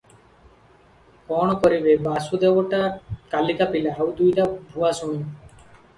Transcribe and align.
କ’ଣ 1.27 1.57
କରିବେ– 1.65 1.93
ବାସୁଦେବଟା 2.07 2.81
କାଲିକା 3.35 3.69
ପିଲା, 3.77 3.95
ଆଉ 4.01 4.11
ଦୁଇଟା 4.23 4.47
ଭୁଆସୁଣୀ। 4.73 5.21